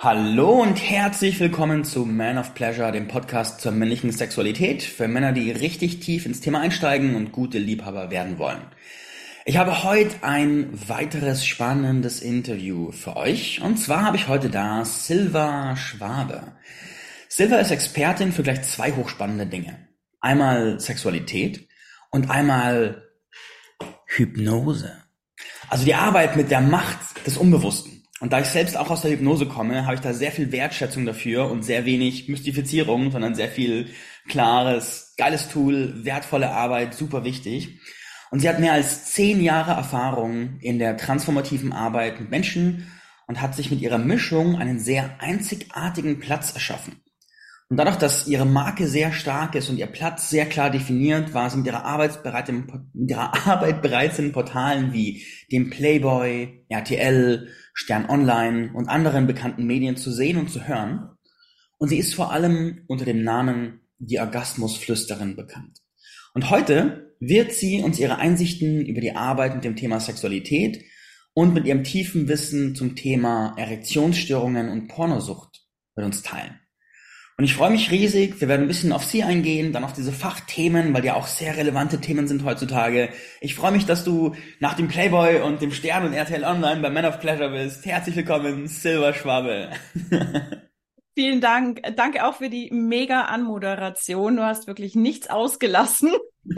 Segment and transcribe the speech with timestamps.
[0.00, 5.32] Hallo und herzlich willkommen zu Man of Pleasure, dem Podcast zur männlichen Sexualität für Männer,
[5.32, 8.62] die richtig tief ins Thema einsteigen und gute Liebhaber werden wollen.
[9.44, 14.84] Ich habe heute ein weiteres spannendes Interview für euch und zwar habe ich heute da
[14.84, 16.52] Silva Schwabe.
[17.28, 19.88] Silva ist Expertin für gleich zwei hochspannende Dinge.
[20.20, 21.66] Einmal Sexualität
[22.12, 23.02] und einmal
[24.06, 24.96] Hypnose.
[25.68, 27.97] Also die Arbeit mit der Macht des Unbewussten.
[28.20, 31.06] Und da ich selbst auch aus der Hypnose komme, habe ich da sehr viel Wertschätzung
[31.06, 33.90] dafür und sehr wenig Mystifizierung, sondern sehr viel
[34.28, 37.78] klares, geiles Tool, wertvolle Arbeit, super wichtig.
[38.30, 42.90] Und sie hat mehr als zehn Jahre Erfahrung in der transformativen Arbeit mit Menschen
[43.26, 47.00] und hat sich mit ihrer Mischung einen sehr einzigartigen Platz erschaffen.
[47.70, 51.50] Und dadurch, dass ihre Marke sehr stark ist und ihr Platz sehr klar definiert, war
[51.50, 52.64] sie mit ihrer, Arbeitsbereit mit
[52.94, 57.48] ihrer Arbeit bereits in Portalen wie dem Playboy, RTL,
[57.78, 61.10] Stern Online und anderen bekannten Medien zu sehen und zu hören.
[61.78, 65.78] Und sie ist vor allem unter dem Namen die Orgasmusflüsterin bekannt.
[66.34, 70.84] Und heute wird sie uns ihre Einsichten über die Arbeit mit dem Thema Sexualität
[71.34, 76.58] und mit ihrem tiefen Wissen zum Thema Erektionsstörungen und Pornosucht mit uns teilen.
[77.38, 78.40] Und ich freue mich riesig.
[78.40, 81.56] Wir werden ein bisschen auf Sie eingehen, dann auf diese Fachthemen, weil die auch sehr
[81.56, 83.10] relevante Themen sind heutzutage.
[83.40, 86.90] Ich freue mich, dass du nach dem Playboy und dem Stern und RTL Online bei
[86.90, 87.86] Man of Pleasure bist.
[87.86, 89.70] Herzlich willkommen, Silver Schwabe.
[91.14, 91.80] Vielen Dank.
[91.94, 94.34] Danke auch für die mega Anmoderation.
[94.34, 96.10] Du hast wirklich nichts ausgelassen.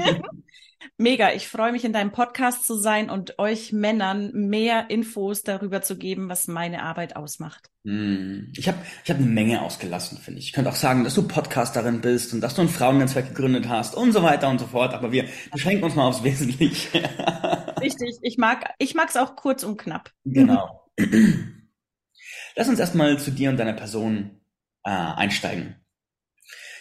[0.97, 5.83] Mega, ich freue mich in deinem Podcast zu sein und euch Männern mehr Infos darüber
[5.83, 7.71] zu geben, was meine Arbeit ausmacht.
[7.85, 8.53] Hm.
[8.57, 10.47] Ich habe ich hab eine Menge ausgelassen, finde ich.
[10.47, 13.95] Ich könnte auch sagen, dass du Podcasterin bist und dass du ein Frauennetzwerk gegründet hast
[13.95, 16.99] und so weiter und so fort, aber wir beschränken uns mal aufs Wesentliche.
[17.81, 20.13] Richtig, ich mag ich mag's auch kurz und knapp.
[20.25, 20.91] Genau.
[22.57, 24.41] Lass uns erstmal zu dir und deiner Person
[24.85, 25.77] äh, einsteigen.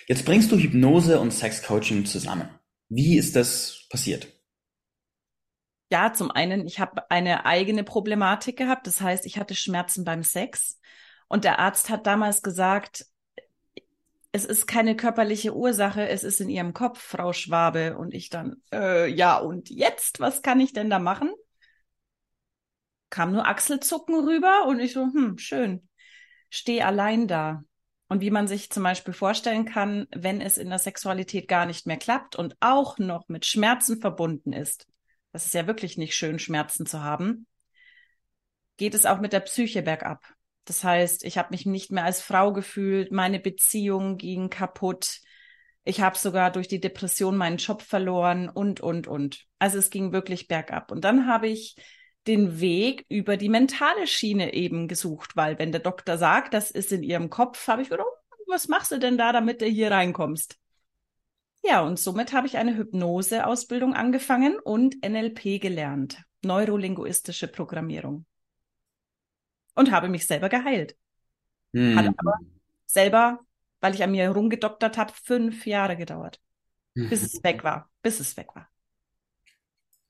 [0.08, 2.50] Jetzt bringst du Hypnose und Sexcoaching zusammen.
[2.90, 4.28] Wie ist das passiert?
[5.92, 8.86] Ja, zum einen, ich habe eine eigene Problematik gehabt.
[8.86, 10.80] Das heißt, ich hatte Schmerzen beim Sex.
[11.28, 13.06] Und der Arzt hat damals gesagt,
[14.32, 17.98] es ist keine körperliche Ursache, es ist in Ihrem Kopf, Frau Schwabe.
[17.98, 21.32] Und ich dann, äh, ja, und jetzt, was kann ich denn da machen?
[23.10, 25.88] Kam nur Achselzucken rüber und ich so, hm, schön.
[26.50, 27.64] Steh allein da.
[28.10, 31.86] Und wie man sich zum Beispiel vorstellen kann, wenn es in der Sexualität gar nicht
[31.86, 34.88] mehr klappt und auch noch mit Schmerzen verbunden ist,
[35.32, 37.46] das ist ja wirklich nicht schön, Schmerzen zu haben,
[38.78, 40.26] geht es auch mit der Psyche bergab.
[40.66, 45.22] Das heißt, ich habe mich nicht mehr als Frau gefühlt, meine Beziehung ging kaputt,
[45.84, 49.46] ich habe sogar durch die Depression meinen Job verloren und, und, und.
[49.58, 50.92] Also es ging wirklich bergab.
[50.92, 51.76] Und dann habe ich
[52.30, 56.92] den Weg über die mentale Schiene eben gesucht, weil wenn der Doktor sagt, das ist
[56.92, 59.90] in ihrem Kopf, habe ich gedacht, oh, was machst du denn da, damit du hier
[59.90, 60.60] reinkommst?
[61.64, 68.26] Ja, und somit habe ich eine Hypnose-Ausbildung angefangen und NLP gelernt, neurolinguistische Programmierung.
[69.74, 70.96] Und habe mich selber geheilt.
[71.74, 71.98] Hm.
[71.98, 72.38] Hat aber
[72.86, 73.40] selber,
[73.82, 76.40] weil ich an mir rumgedoktert habe, fünf Jahre gedauert,
[76.94, 78.69] bis es weg war, bis es weg war.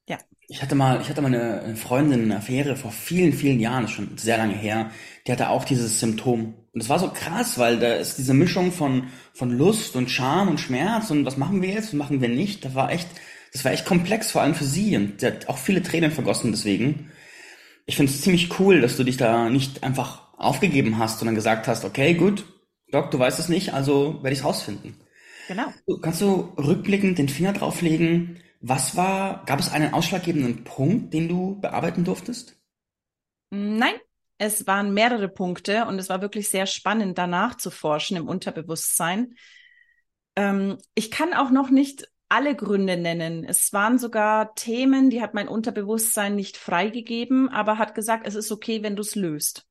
[0.10, 0.18] Ja.
[0.48, 4.18] Ich hatte mal, ich hatte mal eine Freundin, eine Affäre vor vielen, vielen Jahren, schon
[4.18, 4.90] sehr lange her,
[5.28, 6.56] die hatte auch dieses Symptom.
[6.74, 10.48] Und es war so krass, weil da ist diese Mischung von, von Lust und Scham
[10.50, 12.66] und Schmerz und was machen wir jetzt, was machen wir nicht.
[12.66, 13.08] Das war echt,
[13.54, 14.96] das war echt komplex, vor allem für sie.
[14.98, 17.12] Und sie hat auch viele Tränen vergossen deswegen.
[17.86, 21.68] Ich finde es ziemlich cool, dass du dich da nicht einfach aufgegeben hast, sondern gesagt
[21.68, 22.46] hast, okay, gut,
[22.92, 24.96] Doc, du weißt es nicht, also werde ich es rausfinden.
[25.48, 25.66] Genau.
[26.02, 31.60] Kannst du rückblickend den Finger drauflegen, was war, gab es einen ausschlaggebenden Punkt, den du
[31.60, 32.58] bearbeiten durftest?
[33.52, 33.96] Nein,
[34.38, 39.36] es waren mehrere Punkte und es war wirklich sehr spannend, danach zu forschen im Unterbewusstsein.
[40.36, 43.44] Ähm, ich kann auch noch nicht alle Gründe nennen.
[43.44, 48.52] Es waren sogar Themen, die hat mein Unterbewusstsein nicht freigegeben, aber hat gesagt, es ist
[48.52, 49.68] okay, wenn du es löst.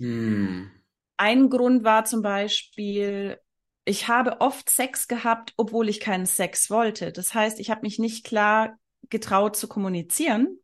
[0.00, 0.70] Hm.
[1.16, 3.38] Ein Grund war zum Beispiel,
[3.84, 7.12] ich habe oft Sex gehabt, obwohl ich keinen Sex wollte.
[7.12, 8.78] Das heißt, ich habe mich nicht klar
[9.08, 10.58] getraut zu kommunizieren,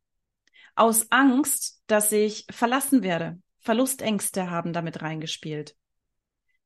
[0.74, 3.40] aus Angst, dass ich verlassen werde.
[3.60, 5.74] Verlustängste haben damit reingespielt.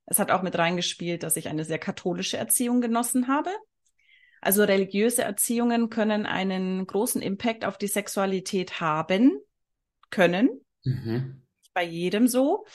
[0.06, 3.50] Es hat auch mit reingespielt, dass ich eine sehr katholische Erziehung genossen habe.
[4.40, 9.38] Also religiöse Erziehungen können einen großen Impact auf die Sexualität haben,
[10.10, 10.50] können.
[10.82, 11.42] Mhm.
[11.72, 12.66] Bei jedem so.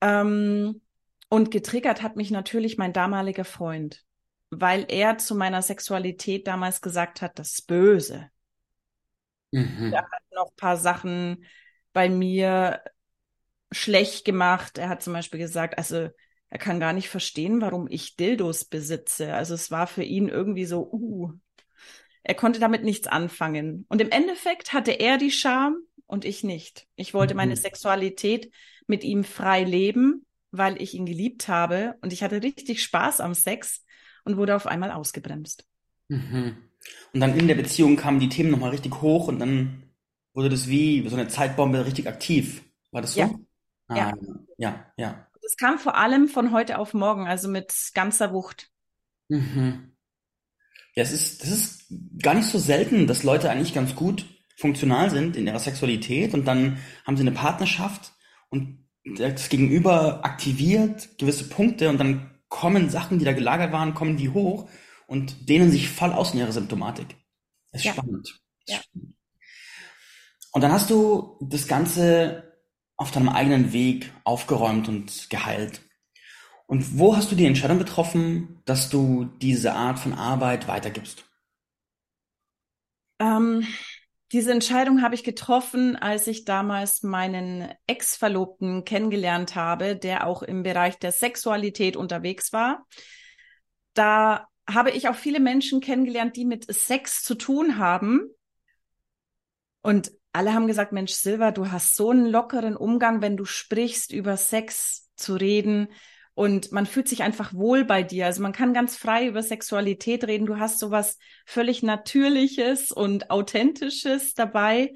[0.00, 0.82] Ähm,
[1.34, 4.04] und getriggert hat mich natürlich mein damaliger Freund,
[4.50, 8.30] weil er zu meiner Sexualität damals gesagt hat, das Böse.
[9.50, 9.92] Mhm.
[9.92, 11.44] Er hat noch ein paar Sachen
[11.92, 12.84] bei mir
[13.72, 14.78] schlecht gemacht.
[14.78, 16.08] Er hat zum Beispiel gesagt, also
[16.50, 19.34] er kann gar nicht verstehen, warum ich Dildos besitze.
[19.34, 21.32] Also es war für ihn irgendwie so, uh,
[22.22, 23.86] er konnte damit nichts anfangen.
[23.88, 26.86] Und im Endeffekt hatte er die Scham und ich nicht.
[26.94, 27.60] Ich wollte meine mhm.
[27.60, 28.52] Sexualität
[28.86, 30.24] mit ihm frei leben,
[30.56, 33.84] weil ich ihn geliebt habe und ich hatte richtig Spaß am Sex
[34.24, 35.66] und wurde auf einmal ausgebremst.
[36.08, 36.56] Mhm.
[37.12, 39.82] Und dann in der Beziehung kamen die Themen nochmal richtig hoch und dann
[40.32, 42.62] wurde das wie so eine Zeitbombe richtig aktiv.
[42.92, 43.20] War das so?
[43.20, 43.30] Ja.
[43.88, 44.14] Ah, ja.
[44.58, 45.26] ja, ja.
[45.42, 48.70] Das kam vor allem von heute auf morgen, also mit ganzer Wucht.
[49.28, 49.92] Mhm.
[50.94, 51.86] Ja, es ist, das ist
[52.22, 54.24] gar nicht so selten, dass Leute eigentlich ganz gut
[54.56, 58.12] funktional sind in ihrer Sexualität und dann haben sie eine Partnerschaft
[58.48, 64.16] und das Gegenüber aktiviert gewisse Punkte und dann kommen Sachen, die da gelagert waren, kommen
[64.16, 64.68] die hoch
[65.06, 67.16] und dehnen sich voll aus in ihrer Symptomatik.
[67.72, 67.92] Das ist ja.
[67.92, 68.40] spannend.
[68.66, 68.80] Ja.
[70.52, 72.54] Und dann hast du das Ganze
[72.96, 75.82] auf deinem eigenen Weg aufgeräumt und geheilt.
[76.66, 81.24] Und wo hast du die Entscheidung getroffen, dass du diese Art von Arbeit weitergibst?
[83.18, 83.66] Ähm,
[84.34, 90.64] diese Entscheidung habe ich getroffen, als ich damals meinen Ex-Verlobten kennengelernt habe, der auch im
[90.64, 92.84] Bereich der Sexualität unterwegs war.
[93.92, 98.28] Da habe ich auch viele Menschen kennengelernt, die mit Sex zu tun haben.
[99.82, 104.10] Und alle haben gesagt, Mensch, Silva, du hast so einen lockeren Umgang, wenn du sprichst,
[104.10, 105.92] über Sex zu reden.
[106.34, 108.26] Und man fühlt sich einfach wohl bei dir.
[108.26, 110.46] Also man kann ganz frei über Sexualität reden.
[110.46, 114.94] Du hast sowas völlig Natürliches und Authentisches dabei.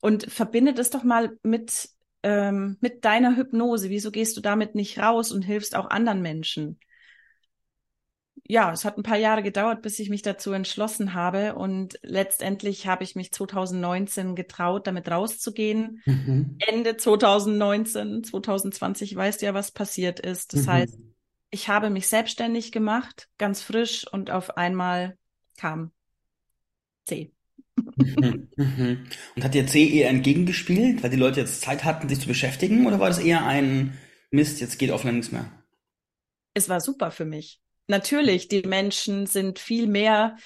[0.00, 1.90] Und verbindet es doch mal mit,
[2.22, 3.90] ähm, mit deiner Hypnose.
[3.90, 6.78] Wieso gehst du damit nicht raus und hilfst auch anderen Menschen?
[8.50, 11.54] Ja, es hat ein paar Jahre gedauert, bis ich mich dazu entschlossen habe.
[11.54, 16.02] Und letztendlich habe ich mich 2019 getraut, damit rauszugehen.
[16.04, 16.56] Mhm.
[16.58, 20.52] Ende 2019, 2020 weißt du ja, was passiert ist.
[20.52, 20.72] Das mhm.
[20.72, 20.98] heißt,
[21.52, 25.16] ich habe mich selbstständig gemacht, ganz frisch und auf einmal
[25.56, 25.92] kam
[27.04, 27.30] C.
[27.76, 28.48] Mhm.
[28.56, 29.06] mhm.
[29.36, 32.84] Und hat dir C eher entgegengespielt, weil die Leute jetzt Zeit hatten, sich zu beschäftigen?
[32.88, 33.96] Oder war das eher ein
[34.32, 35.48] Mist, jetzt geht offline nichts mehr?
[36.52, 37.60] Es war super für mich
[37.90, 40.36] natürlich, die Menschen sind viel mehr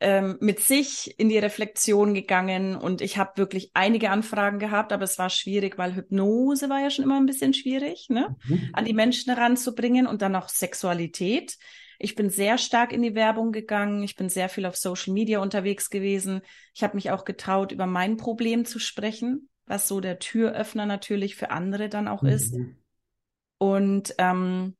[0.00, 5.04] ähm, mit sich in die Reflexion gegangen und ich habe wirklich einige Anfragen gehabt, aber
[5.04, 8.36] es war schwierig, weil Hypnose war ja schon immer ein bisschen schwierig, ne?
[8.46, 8.70] Mhm.
[8.72, 11.56] an die Menschen heranzubringen und dann noch Sexualität.
[12.00, 14.02] Ich bin sehr stark in die Werbung gegangen.
[14.02, 16.40] Ich bin sehr viel auf Social Media unterwegs gewesen.
[16.74, 21.36] Ich habe mich auch getraut, über mein Problem zu sprechen, was so der Türöffner natürlich
[21.36, 22.28] für andere dann auch mhm.
[22.28, 22.56] ist.
[23.58, 24.74] Und ähm,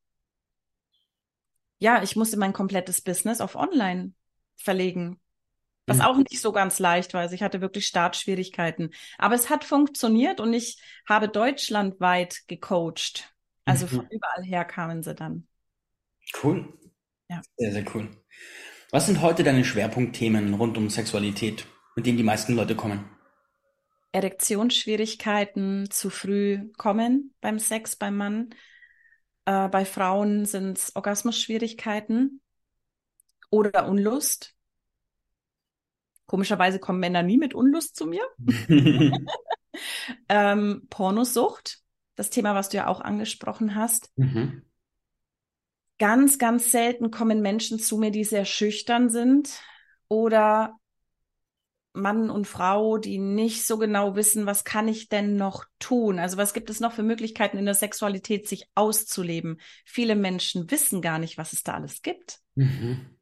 [1.84, 4.14] ja, ich musste mein komplettes Business auf Online
[4.56, 5.20] verlegen.
[5.86, 6.02] Was mhm.
[6.04, 7.20] auch nicht so ganz leicht war.
[7.20, 8.94] Also ich hatte wirklich Startschwierigkeiten.
[9.19, 13.34] Aber es hat funktioniert und ich habe deutschlandweit gecoacht.
[13.66, 13.90] Also mhm.
[13.90, 15.46] von überall her kamen sie dann.
[16.42, 16.72] Cool.
[17.28, 17.42] Ja.
[17.58, 18.08] Sehr, sehr cool.
[18.90, 21.66] Was sind heute deine Schwerpunktthemen rund um Sexualität,
[21.96, 23.04] mit denen die meisten Leute kommen?
[24.12, 28.54] Erektionsschwierigkeiten, zu früh kommen beim Sex beim Mann,
[29.46, 32.41] äh, bei Frauen sind es Orgasmusschwierigkeiten
[33.50, 34.55] oder Unlust.
[36.26, 38.25] Komischerweise kommen Männer nie mit Unlust zu mir.
[40.29, 41.82] ähm, Pornosucht,
[42.17, 44.11] das Thema, was du ja auch angesprochen hast.
[44.17, 44.62] Mhm.
[45.98, 49.60] Ganz, ganz selten kommen Menschen zu mir, die sehr schüchtern sind
[50.08, 50.79] oder
[51.94, 56.19] Mann und Frau, die nicht so genau wissen, was kann ich denn noch tun?
[56.19, 59.60] Also was gibt es noch für Möglichkeiten in der Sexualität, sich auszuleben?
[59.84, 62.41] Viele Menschen wissen gar nicht, was es da alles gibt.
[62.56, 63.17] Mhm.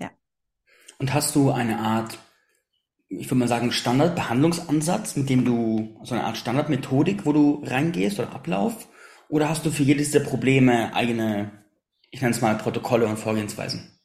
[0.00, 0.10] Ja.
[0.98, 2.18] Und hast du eine Art,
[3.08, 8.18] ich würde mal sagen, Standardbehandlungsansatz, mit dem du, so eine Art Standardmethodik, wo du reingehst
[8.18, 8.88] oder Ablauf?
[9.28, 11.64] Oder hast du für jedes der Probleme eigene,
[12.10, 14.00] ich nenne es mal Protokolle und Vorgehensweisen?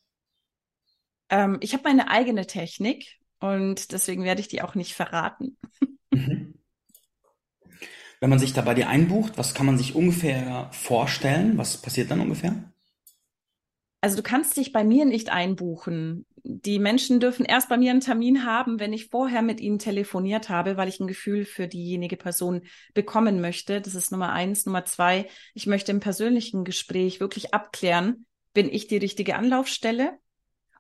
[1.30, 5.58] Ähm, ich habe meine eigene Technik und deswegen werde ich die auch nicht verraten.
[6.12, 6.53] Mhm.
[8.20, 11.58] Wenn man sich da bei dir einbucht, was kann man sich ungefähr vorstellen?
[11.58, 12.72] Was passiert dann ungefähr?
[14.01, 16.25] Also du kannst dich bei mir nicht einbuchen.
[16.44, 20.50] Die Menschen dürfen erst bei mir einen Termin haben, wenn ich vorher mit ihnen telefoniert
[20.50, 22.62] habe, weil ich ein Gefühl für diejenige Person
[22.94, 23.82] bekommen möchte.
[23.82, 24.65] Das ist Nummer eins.
[24.65, 30.17] Nummer zwei, ich möchte im persönlichen Gespräch wirklich abklären, bin ich die richtige Anlaufstelle?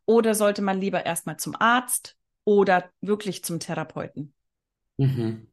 [0.05, 2.15] Oder sollte man lieber erstmal zum Arzt,
[2.47, 4.33] oder wirklich zum Therapeuten.
[4.95, 5.49] Mhm.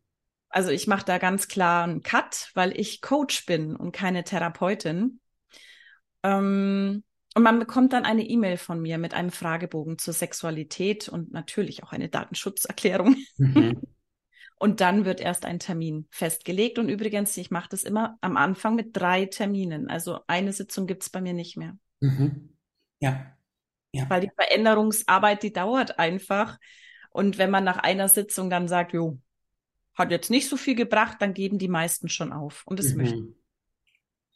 [0.49, 5.19] Also ich mache da ganz klar einen Cut, weil ich Coach bin und keine Therapeutin.
[6.23, 7.03] Ähm,
[7.35, 11.83] und man bekommt dann eine E-Mail von mir mit einem Fragebogen zur Sexualität und natürlich
[11.83, 13.17] auch eine Datenschutzerklärung.
[13.39, 13.83] Mhm.
[14.57, 16.79] Und dann wird erst ein Termin festgelegt.
[16.79, 19.91] Und übrigens, ich mache das immer am Anfang mit drei Terminen.
[19.91, 21.77] Also eine Sitzung gibt es bei mir nicht mehr.
[21.99, 22.57] Mhm.
[23.01, 23.34] Ja.
[23.95, 24.11] Ja.
[24.11, 26.59] Weil die Veränderungsarbeit, die dauert einfach.
[27.11, 29.19] Und wenn man nach einer Sitzung dann sagt, jo,
[29.95, 32.63] hat jetzt nicht so viel gebracht, dann geben die meisten schon auf.
[32.67, 32.97] Und das mhm.
[32.97, 33.35] möchte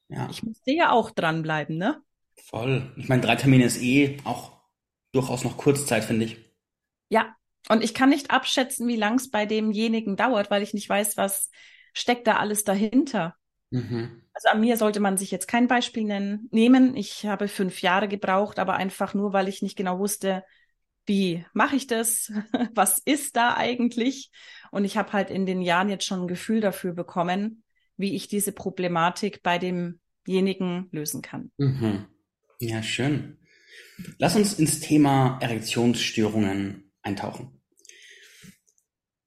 [0.08, 0.28] ja.
[0.30, 0.42] ich.
[0.42, 2.00] musste ja auch dranbleiben, ne?
[2.36, 2.92] Voll.
[2.96, 4.60] Ich meine, drei Termine ist eh auch
[5.12, 6.38] durchaus noch Kurzzeit, finde ich.
[7.08, 7.34] Ja,
[7.68, 11.16] und ich kann nicht abschätzen, wie lang es bei demjenigen dauert, weil ich nicht weiß,
[11.16, 11.50] was
[11.92, 13.34] steckt da alles dahinter.
[13.70, 14.22] Mhm.
[14.32, 16.96] Also an mir sollte man sich jetzt kein Beispiel nennen, nehmen.
[16.96, 20.44] Ich habe fünf Jahre gebraucht, aber einfach nur, weil ich nicht genau wusste,
[21.06, 22.30] wie mache ich das?
[22.74, 24.30] Was ist da eigentlich?
[24.70, 27.64] Und ich habe halt in den Jahren jetzt schon ein Gefühl dafür bekommen,
[27.96, 31.50] wie ich diese Problematik bei demjenigen lösen kann.
[31.56, 32.06] Mhm.
[32.60, 33.38] Ja, schön.
[34.18, 37.60] Lass uns ins Thema Erektionsstörungen eintauchen.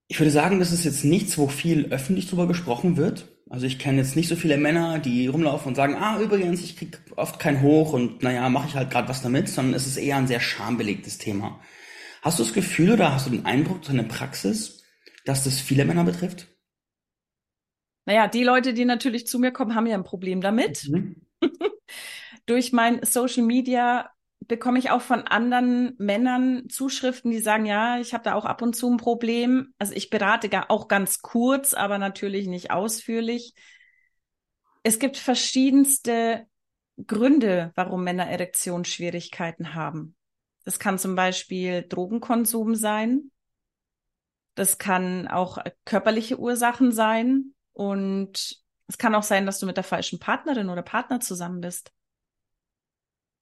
[0.07, 3.30] Ich würde sagen, das ist jetzt nichts, wo viel öffentlich drüber gesprochen wird.
[3.51, 6.77] Also ich kenne jetzt nicht so viele Männer, die rumlaufen und sagen, ah, übrigens, ich
[6.77, 9.97] krieg oft kein Hoch und naja, mache ich halt gerade was damit, sondern es ist
[9.97, 11.59] eher ein sehr schambelegtes Thema.
[12.21, 14.83] Hast du das Gefühl oder hast du den Eindruck, deine Praxis,
[15.25, 16.47] dass das viele Männer betrifft?
[18.05, 20.87] Naja, die Leute, die natürlich zu mir kommen, haben ja ein Problem damit.
[20.87, 21.17] Mhm.
[22.45, 24.09] Durch mein Social Media
[24.51, 28.61] bekomme ich auch von anderen Männern Zuschriften, die sagen, ja, ich habe da auch ab
[28.61, 29.73] und zu ein Problem.
[29.79, 33.53] Also ich berate auch ganz kurz, aber natürlich nicht ausführlich.
[34.83, 36.47] Es gibt verschiedenste
[37.07, 40.17] Gründe, warum Männer Erektionsschwierigkeiten haben.
[40.65, 43.31] Das kann zum Beispiel Drogenkonsum sein.
[44.55, 47.53] Das kann auch körperliche Ursachen sein.
[47.71, 51.93] Und es kann auch sein, dass du mit der falschen Partnerin oder Partner zusammen bist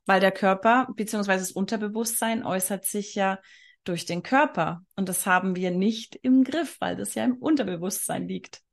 [0.10, 1.34] weil der Körper bzw.
[1.34, 3.40] das Unterbewusstsein äußert sich ja
[3.84, 8.28] durch den Körper und das haben wir nicht im Griff, weil das ja im Unterbewusstsein
[8.28, 8.64] liegt.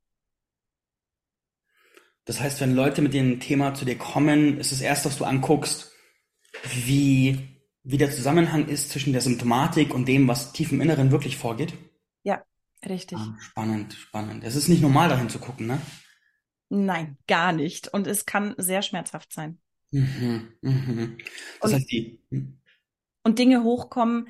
[2.25, 5.25] Das heißt, wenn Leute mit dem Thema zu dir kommen, ist das erste, was du
[5.25, 5.91] anguckst,
[6.73, 11.37] wie, wie der Zusammenhang ist zwischen der Symptomatik und dem, was tief im Inneren wirklich
[11.37, 11.75] vorgeht?
[12.23, 12.41] Ja,
[12.83, 13.19] richtig.
[13.19, 14.43] Ah, spannend, spannend.
[14.43, 15.79] Es ist nicht normal, dahin zu gucken, ne?
[16.69, 17.89] Nein, gar nicht.
[17.89, 19.59] Und es kann sehr schmerzhaft sein.
[19.91, 21.17] Mhm, mhm.
[21.61, 22.59] Das und, heißt, die, hm?
[23.23, 24.27] und Dinge hochkommen,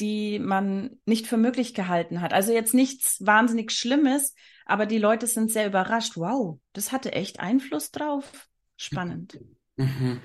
[0.00, 2.32] die man nicht für möglich gehalten hat.
[2.32, 6.16] Also jetzt nichts wahnsinnig Schlimmes, aber die Leute sind sehr überrascht.
[6.16, 8.48] Wow, das hatte echt Einfluss drauf.
[8.76, 9.38] Spannend.
[9.76, 10.20] Mhm.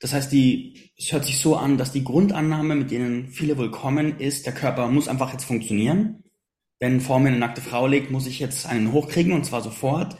[0.00, 3.70] Das heißt, die, es hört sich so an, dass die Grundannahme, mit denen viele wohl
[3.70, 6.22] kommen, ist, der Körper muss einfach jetzt funktionieren.
[6.78, 10.16] Wenn vor mir eine nackte Frau liegt, muss ich jetzt einen hochkriegen und zwar sofort.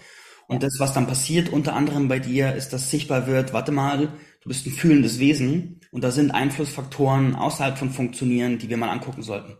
[0.49, 4.09] Und das, was dann passiert, unter anderem bei dir, ist, dass sichtbar wird, warte mal,
[4.41, 8.89] du bist ein fühlendes Wesen und da sind Einflussfaktoren außerhalb von Funktionieren, die wir mal
[8.89, 9.59] angucken sollten.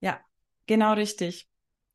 [0.00, 0.20] Ja,
[0.66, 1.48] genau richtig.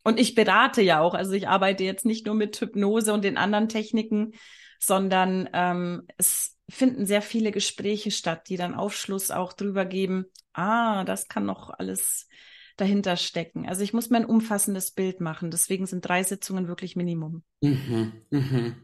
[0.05, 3.37] Und ich berate ja auch, also ich arbeite jetzt nicht nur mit Hypnose und den
[3.37, 4.33] anderen Techniken,
[4.79, 11.03] sondern ähm, es finden sehr viele Gespräche statt, die dann Aufschluss auch drüber geben, ah,
[11.03, 12.27] das kann noch alles
[12.77, 13.67] dahinter stecken.
[13.67, 15.51] Also ich muss mir ein umfassendes Bild machen.
[15.51, 17.43] Deswegen sind drei Sitzungen wirklich Minimum.
[17.61, 18.75] Mhm, mhm.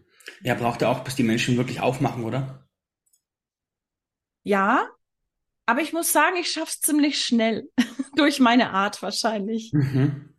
[0.41, 2.67] Ja, braucht er auch, bis die Menschen wirklich aufmachen, oder?
[4.43, 4.89] Ja,
[5.65, 7.69] aber ich muss sagen, ich schaff's ziemlich schnell.
[8.15, 9.71] Durch meine Art wahrscheinlich.
[9.73, 10.33] Mhm.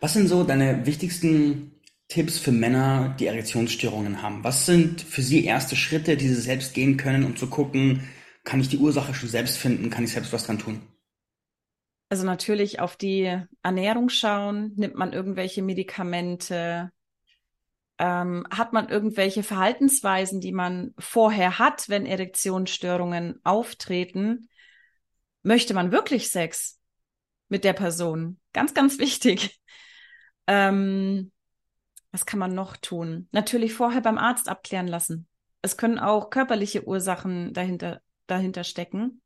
[0.00, 4.44] Was sind so deine wichtigsten Tipps für Männer, die Erektionsstörungen haben?
[4.44, 8.08] Was sind für sie erste Schritte, die sie selbst gehen können, um zu gucken,
[8.44, 10.80] kann ich die Ursache schon selbst finden, kann ich selbst was dran tun?
[12.12, 16.92] Also natürlich auf die Ernährung schauen, nimmt man irgendwelche Medikamente,
[17.96, 24.50] ähm, hat man irgendwelche Verhaltensweisen, die man vorher hat, wenn Erektionsstörungen auftreten,
[25.42, 26.78] möchte man wirklich Sex
[27.48, 28.38] mit der Person?
[28.52, 29.58] Ganz, ganz wichtig.
[30.48, 31.30] Ähm,
[32.10, 33.28] was kann man noch tun?
[33.30, 35.28] Natürlich vorher beim Arzt abklären lassen.
[35.62, 39.21] Es können auch körperliche Ursachen dahinter, dahinter stecken.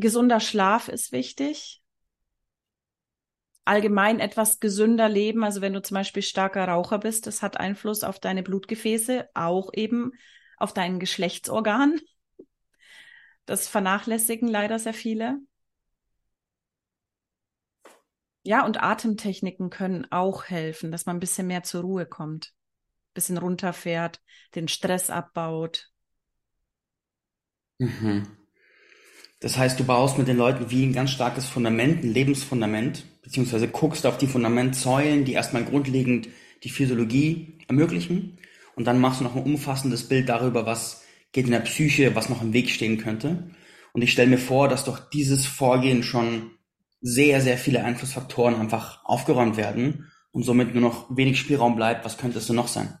[0.00, 1.82] Gesunder Schlaf ist wichtig.
[3.64, 5.42] Allgemein etwas gesünder leben.
[5.42, 9.72] Also wenn du zum Beispiel starker Raucher bist, das hat Einfluss auf deine Blutgefäße, auch
[9.74, 10.12] eben
[10.56, 12.00] auf dein Geschlechtsorgan.
[13.44, 15.38] Das vernachlässigen leider sehr viele.
[18.44, 23.14] Ja, und Atemtechniken können auch helfen, dass man ein bisschen mehr zur Ruhe kommt, ein
[23.14, 24.22] bisschen runterfährt,
[24.54, 25.90] den Stress abbaut.
[27.80, 28.37] Mhm.
[29.40, 33.68] Das heißt, du baust mit den Leuten wie ein ganz starkes Fundament, ein Lebensfundament, beziehungsweise
[33.68, 36.28] guckst auf die Fundamentsäulen, die erstmal grundlegend
[36.64, 38.38] die Physiologie ermöglichen.
[38.74, 42.28] Und dann machst du noch ein umfassendes Bild darüber, was geht in der Psyche, was
[42.28, 43.50] noch im Weg stehen könnte.
[43.92, 46.52] Und ich stelle mir vor, dass doch dieses Vorgehen schon
[47.00, 52.18] sehr, sehr viele Einflussfaktoren einfach aufgeräumt werden und somit nur noch wenig Spielraum bleibt, was
[52.18, 52.98] könnte es denn noch sein?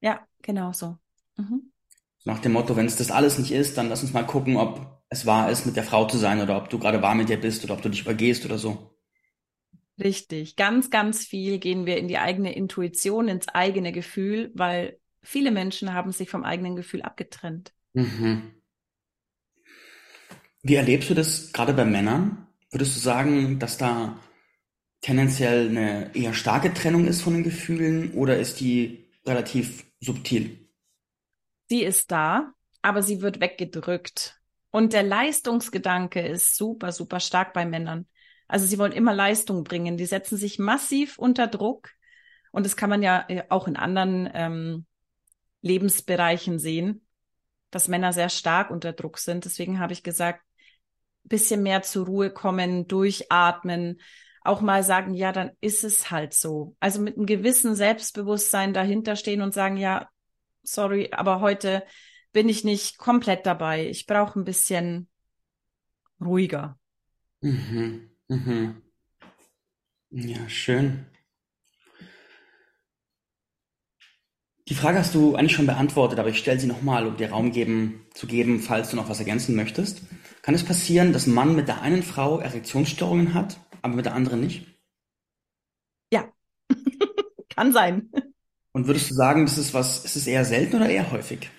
[0.00, 0.96] Ja, genau so.
[1.36, 1.72] Mhm.
[2.24, 5.03] Nach dem Motto, wenn es das alles nicht ist, dann lass uns mal gucken, ob
[5.14, 7.40] es wahr ist, mit der Frau zu sein oder ob du gerade wahr mit dir
[7.40, 8.94] bist oder ob du dich übergehst oder so.
[10.02, 10.56] Richtig.
[10.56, 15.94] Ganz, ganz viel gehen wir in die eigene Intuition, ins eigene Gefühl, weil viele Menschen
[15.94, 17.72] haben sich vom eigenen Gefühl abgetrennt.
[17.92, 18.54] Mhm.
[20.62, 22.48] Wie erlebst du das gerade bei Männern?
[22.70, 24.18] Würdest du sagen, dass da
[25.00, 30.58] tendenziell eine eher starke Trennung ist von den Gefühlen oder ist die relativ subtil?
[31.68, 34.40] Sie ist da, aber sie wird weggedrückt.
[34.74, 38.08] Und der Leistungsgedanke ist super, super stark bei Männern.
[38.48, 39.96] Also sie wollen immer Leistung bringen.
[39.96, 41.90] Die setzen sich massiv unter Druck.
[42.50, 44.84] Und das kann man ja äh, auch in anderen ähm,
[45.60, 47.06] Lebensbereichen sehen,
[47.70, 49.44] dass Männer sehr stark unter Druck sind.
[49.44, 50.42] Deswegen habe ich gesagt,
[51.22, 54.00] bisschen mehr zur Ruhe kommen, durchatmen,
[54.42, 56.74] auch mal sagen, ja, dann ist es halt so.
[56.80, 60.08] Also mit einem gewissen Selbstbewusstsein dahinter stehen und sagen, ja,
[60.64, 61.84] sorry, aber heute
[62.34, 63.88] bin ich nicht komplett dabei.
[63.88, 65.08] Ich brauche ein bisschen
[66.20, 66.78] ruhiger.
[67.40, 68.10] Mhm.
[68.28, 68.82] Mhm.
[70.10, 71.06] Ja, schön.
[74.68, 77.52] Die Frage hast du eigentlich schon beantwortet, aber ich stelle sie nochmal, um dir Raum
[77.52, 80.02] geben, zu geben, falls du noch was ergänzen möchtest.
[80.42, 84.14] Kann es passieren, dass ein Mann mit der einen Frau Erektionsstörungen hat, aber mit der
[84.14, 84.66] anderen nicht?
[86.10, 86.32] Ja,
[87.50, 88.10] kann sein.
[88.72, 91.40] Und würdest du sagen, das ist was, ist es eher selten oder eher häufig?
[91.40, 91.50] Hm.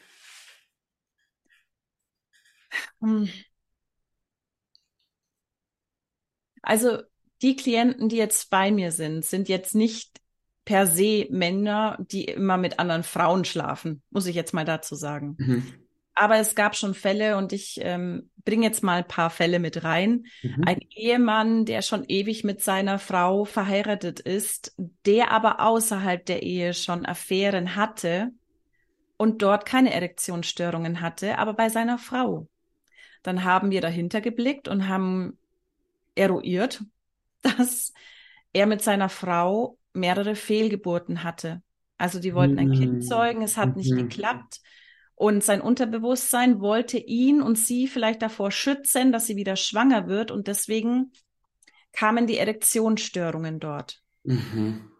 [6.62, 7.00] Also
[7.42, 10.20] die Klienten, die jetzt bei mir sind, sind jetzt nicht
[10.66, 15.36] per se Männer, die immer mit anderen Frauen schlafen, muss ich jetzt mal dazu sagen.
[15.38, 15.74] Mhm.
[16.16, 19.84] Aber es gab schon Fälle und ich ähm, bringe jetzt mal ein paar Fälle mit
[19.84, 20.24] rein.
[20.42, 20.64] Mhm.
[20.66, 24.74] Ein Ehemann, der schon ewig mit seiner Frau verheiratet ist,
[25.06, 28.32] der aber außerhalb der Ehe schon Affären hatte
[29.18, 32.48] und dort keine Erektionsstörungen hatte, aber bei seiner Frau.
[33.26, 35.40] Dann haben wir dahinter geblickt und haben
[36.14, 36.84] eruiert,
[37.42, 37.92] dass
[38.54, 41.64] er mit seiner Frau mehrere Fehlgeburten hatte.
[41.98, 44.10] Also die wollten ein Kind mm, zeugen, es hat nicht mhm.
[44.10, 44.62] geklappt.
[45.16, 50.30] Und sein Unterbewusstsein wollte ihn und sie vielleicht davor schützen, dass sie wieder schwanger wird.
[50.30, 51.12] Und deswegen
[51.94, 54.04] kamen die Erektionsstörungen dort.
[54.24, 54.92] Mhm.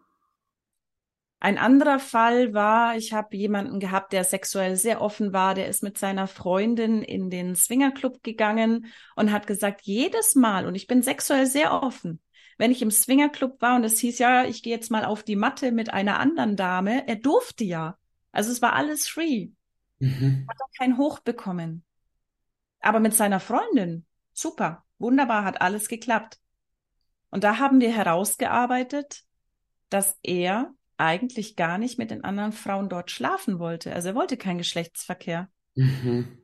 [1.38, 5.82] Ein anderer Fall war, ich habe jemanden gehabt, der sexuell sehr offen war, der ist
[5.82, 11.02] mit seiner Freundin in den Swingerclub gegangen und hat gesagt, jedes Mal, und ich bin
[11.02, 12.20] sexuell sehr offen,
[12.56, 15.36] wenn ich im Swingerclub war und es hieß, ja, ich gehe jetzt mal auf die
[15.36, 17.98] Matte mit einer anderen Dame, er durfte ja.
[18.32, 19.50] Also es war alles free.
[19.98, 20.46] Mhm.
[20.48, 21.84] Hat er kein Hoch bekommen.
[22.80, 26.38] Aber mit seiner Freundin, super, wunderbar, hat alles geklappt.
[27.30, 29.24] Und da haben wir herausgearbeitet,
[29.90, 33.92] dass er eigentlich gar nicht mit den anderen Frauen dort schlafen wollte.
[33.92, 35.48] Also er wollte keinen Geschlechtsverkehr.
[35.74, 36.38] Mhm.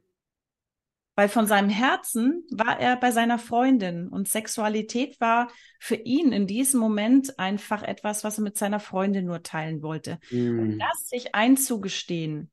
[1.15, 6.47] Weil von seinem Herzen war er bei seiner Freundin und Sexualität war für ihn in
[6.47, 10.19] diesem Moment einfach etwas, was er mit seiner Freundin nur teilen wollte.
[10.31, 10.59] Mhm.
[10.59, 12.51] Und das sich einzugestehen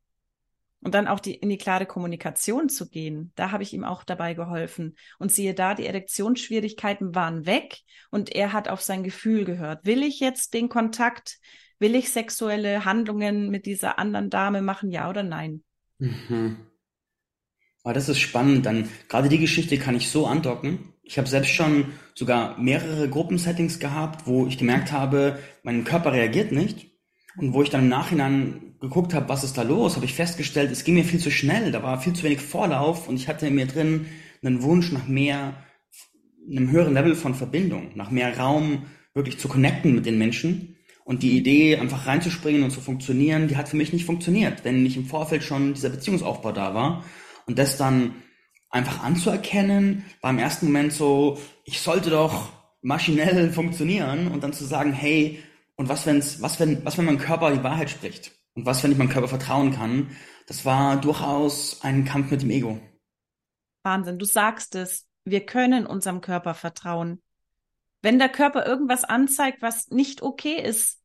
[0.81, 4.03] und dann auch die, in die klare Kommunikation zu gehen, da habe ich ihm auch
[4.03, 4.95] dabei geholfen.
[5.19, 7.79] Und siehe da, die Erektionsschwierigkeiten waren weg
[8.11, 9.85] und er hat auf sein Gefühl gehört.
[9.85, 11.39] Will ich jetzt den Kontakt
[11.79, 15.63] Will ich sexuelle Handlungen mit dieser anderen Dame machen, ja oder nein?
[15.97, 16.57] Mhm.
[17.83, 18.65] Aber das ist spannend.
[18.65, 20.93] Dann gerade die Geschichte kann ich so andocken.
[21.03, 26.51] Ich habe selbst schon sogar mehrere Gruppensettings gehabt, wo ich gemerkt habe, mein Körper reagiert
[26.51, 26.91] nicht.
[27.37, 30.71] Und wo ich dann im Nachhinein geguckt habe, was ist da los, habe ich festgestellt,
[30.71, 31.71] es ging mir viel zu schnell.
[31.71, 34.07] Da war viel zu wenig Vorlauf und ich hatte in mir drin
[34.43, 35.63] einen Wunsch nach mehr,
[36.49, 40.75] einem höheren Level von Verbindung, nach mehr Raum, wirklich zu connecten mit den Menschen.
[41.09, 44.83] Und die Idee, einfach reinzuspringen und zu funktionieren, die hat für mich nicht funktioniert, wenn
[44.83, 47.03] nicht im Vorfeld schon dieser Beziehungsaufbau da war.
[47.47, 48.13] Und das dann
[48.69, 52.51] einfach anzuerkennen, war im ersten Moment so, ich sollte doch
[52.83, 55.41] maschinell funktionieren und dann zu sagen, hey,
[55.77, 58.31] und was wenn's, was wenn, was wenn mein Körper die Wahrheit spricht?
[58.53, 60.11] Und was, wenn ich meinem Körper vertrauen kann?
[60.45, 62.79] Das war durchaus ein Kampf mit dem Ego.
[63.81, 65.07] Wahnsinn, du sagst es.
[65.25, 67.19] Wir können unserem Körper vertrauen.
[68.01, 70.99] Wenn der Körper irgendwas anzeigt, was nicht okay ist,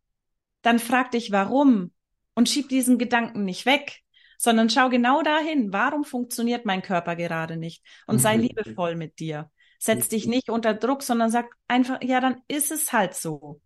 [0.62, 1.92] dann frag dich warum
[2.34, 4.00] und schieb diesen Gedanken nicht weg,
[4.38, 8.42] sondern schau genau dahin, warum funktioniert mein Körper gerade nicht und sei mhm.
[8.42, 9.50] liebevoll mit dir.
[9.78, 13.60] Setz dich nicht unter Druck, sondern sag einfach, ja, dann ist es halt so.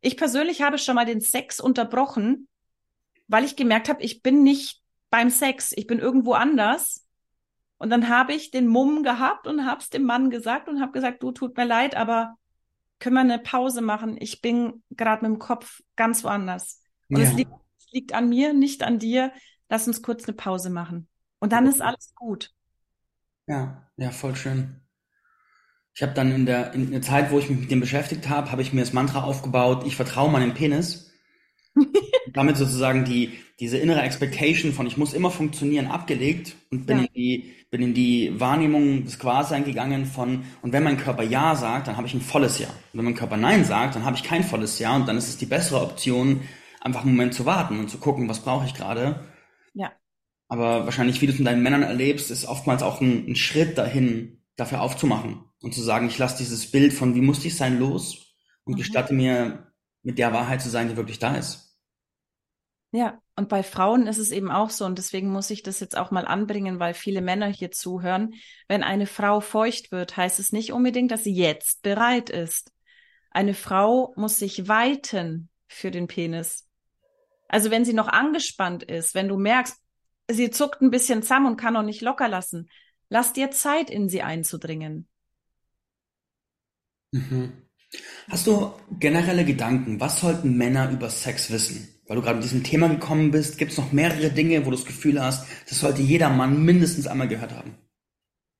[0.00, 2.48] Ich persönlich habe schon mal den Sex unterbrochen,
[3.28, 4.80] weil ich gemerkt habe, ich bin nicht
[5.10, 7.06] beim Sex, ich bin irgendwo anders.
[7.76, 10.92] Und dann habe ich den Mumm gehabt und habe es dem Mann gesagt und habe
[10.92, 12.36] gesagt, du tut mir leid, aber
[13.00, 14.16] können wir eine Pause machen?
[14.20, 16.82] Ich bin gerade mit dem Kopf ganz woanders.
[17.12, 17.22] Und Ja.
[17.22, 19.32] es, liegt, es liegt an mir, nicht an dir.
[19.68, 21.08] Lass uns kurz eine Pause machen.
[21.40, 22.52] Und dann ist alles gut.
[23.46, 24.80] Ja, ja, voll schön.
[25.94, 28.50] Ich habe dann in der, in der Zeit, wo ich mich mit dem beschäftigt habe,
[28.50, 31.12] habe ich mir das Mantra aufgebaut, ich vertraue meinem Penis.
[32.34, 37.04] Damit sozusagen die, diese innere Expectation von ich muss immer funktionieren abgelegt und bin Ja.
[37.04, 41.56] in die, bin in die Wahrnehmung des Gewahrsein gegangen von, und wenn mein Körper Ja
[41.56, 42.68] sagt, dann habe ich ein volles Ja.
[42.68, 45.28] Und wenn mein Körper Nein sagt, dann habe ich kein volles Ja und dann ist
[45.28, 46.40] es die bessere Option,
[46.80, 49.20] einfach einen Moment zu warten und zu gucken, was brauche ich gerade.
[49.74, 49.92] Ja.
[50.48, 53.78] Aber wahrscheinlich, wie du es mit deinen Männern erlebst, ist oftmals auch ein, ein Schritt
[53.78, 57.78] dahin, dafür aufzumachen und zu sagen, ich lasse dieses Bild von wie muss ich sein
[57.78, 58.76] los und Mhm.
[58.76, 59.66] gestatte mir,
[60.02, 61.69] mit der Wahrheit zu sein, die wirklich da ist.
[62.92, 65.96] Ja, und bei Frauen ist es eben auch so, und deswegen muss ich das jetzt
[65.96, 68.34] auch mal anbringen, weil viele Männer hier zuhören.
[68.66, 72.72] Wenn eine Frau feucht wird, heißt es nicht unbedingt, dass sie jetzt bereit ist.
[73.30, 76.66] Eine Frau muss sich weiten für den Penis.
[77.48, 79.76] Also wenn sie noch angespannt ist, wenn du merkst,
[80.28, 82.68] sie zuckt ein bisschen zusammen und kann noch nicht locker lassen,
[83.08, 85.06] lass dir Zeit, in sie einzudringen.
[87.12, 87.52] Mhm.
[88.28, 90.00] Hast du generelle Gedanken?
[90.00, 91.88] Was sollten Männer über Sex wissen?
[92.10, 94.76] Weil du gerade mit diesem Thema gekommen bist, gibt es noch mehrere Dinge, wo du
[94.76, 97.78] das Gefühl hast, das sollte jeder Mann mindestens einmal gehört haben.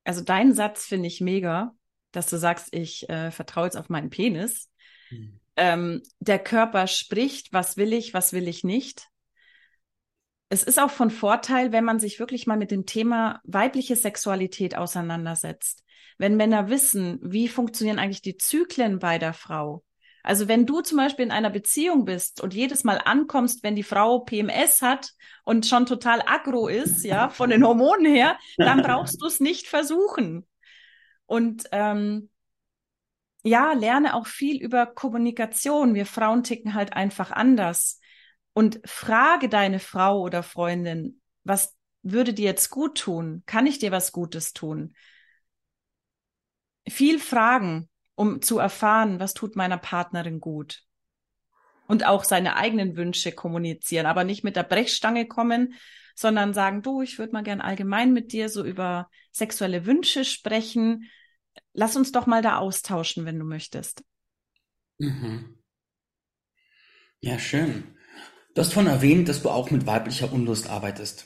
[0.05, 1.75] Also deinen Satz finde ich mega,
[2.13, 4.71] dass du sagst, ich äh, vertraue jetzt auf meinen Penis.
[5.11, 5.41] Mhm.
[5.57, 9.09] Ähm, der Körper spricht, was will ich, was will ich nicht.
[10.49, 14.77] Es ist auch von Vorteil, wenn man sich wirklich mal mit dem Thema weibliche Sexualität
[14.77, 15.83] auseinandersetzt.
[16.19, 19.83] Wenn Männer wissen, wie funktionieren eigentlich die Zyklen bei der Frau.
[20.23, 23.83] Also wenn du zum Beispiel in einer Beziehung bist und jedes Mal ankommst, wenn die
[23.83, 25.11] Frau PMS hat
[25.45, 29.67] und schon total aggro ist, ja, von den Hormonen her, dann brauchst du es nicht
[29.67, 30.47] versuchen.
[31.27, 32.29] Und ähm,
[33.43, 35.95] ja, lerne auch viel über Kommunikation.
[35.95, 38.01] Wir Frauen ticken halt einfach anders.
[38.53, 43.43] Und frage deine Frau oder Freundin, was würde dir jetzt gut tun?
[43.47, 44.95] Kann ich dir was Gutes tun?
[46.89, 47.89] Viel fragen,
[48.21, 50.83] um zu erfahren, was tut meiner Partnerin gut.
[51.87, 55.73] Und auch seine eigenen Wünsche kommunizieren, aber nicht mit der Brechstange kommen,
[56.15, 61.09] sondern sagen, du, ich würde mal gern allgemein mit dir so über sexuelle Wünsche sprechen.
[61.73, 64.05] Lass uns doch mal da austauschen, wenn du möchtest.
[64.99, 65.57] Mhm.
[67.21, 67.97] Ja, schön.
[68.55, 71.25] Du hast vorhin erwähnt, dass du auch mit weiblicher Unlust arbeitest.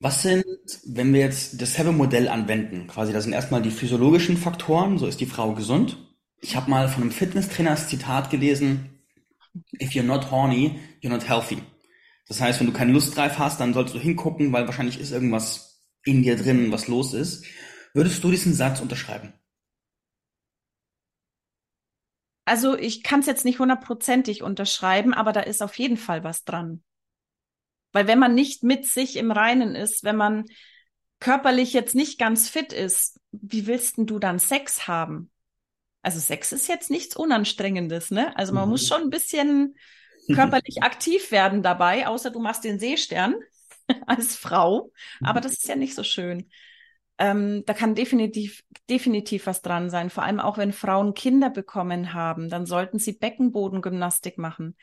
[0.00, 0.44] Was sind,
[0.86, 5.20] wenn wir jetzt dasselbe Modell anwenden, quasi, das sind erstmal die physiologischen Faktoren, so ist
[5.20, 5.96] die Frau gesund.
[6.40, 9.00] Ich habe mal von einem Fitnesstrainer das Zitat gelesen,
[9.80, 11.62] if you're not horny, you're not healthy.
[12.28, 15.82] Das heißt, wenn du keinen Lustdrive hast, dann solltest du hingucken, weil wahrscheinlich ist irgendwas
[16.04, 17.44] in dir drin, was los ist.
[17.92, 19.32] Würdest du diesen Satz unterschreiben?
[22.44, 26.44] Also ich kann es jetzt nicht hundertprozentig unterschreiben, aber da ist auf jeden Fall was
[26.44, 26.82] dran.
[27.92, 30.44] Weil wenn man nicht mit sich im Reinen ist, wenn man
[31.20, 35.30] körperlich jetzt nicht ganz fit ist, wie willst denn du dann Sex haben?
[36.02, 38.36] Also Sex ist jetzt nichts Unanstrengendes, ne?
[38.36, 38.70] Also man Mhm.
[38.70, 39.76] muss schon ein bisschen
[40.30, 43.34] körperlich aktiv werden dabei, außer du machst den Seestern
[44.06, 44.92] als Frau.
[45.22, 46.50] Aber das ist ja nicht so schön.
[47.18, 50.10] Ähm, da kann definitiv, definitiv was dran sein.
[50.10, 54.76] Vor allem auch, wenn Frauen Kinder bekommen haben, dann sollten sie Beckenbodengymnastik machen.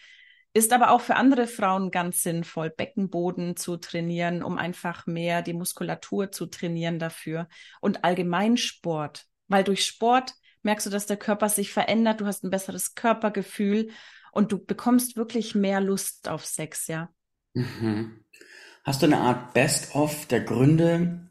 [0.55, 5.51] Ist aber auch für andere Frauen ganz sinnvoll, Beckenboden zu trainieren, um einfach mehr die
[5.51, 7.49] Muskulatur zu trainieren dafür.
[7.81, 9.25] Und allgemein Sport.
[9.49, 13.89] Weil durch Sport merkst du, dass der Körper sich verändert, du hast ein besseres Körpergefühl
[14.31, 17.09] und du bekommst wirklich mehr Lust auf Sex, ja.
[17.53, 18.23] Mhm.
[18.85, 21.29] Hast du eine Art Best-of der Gründe,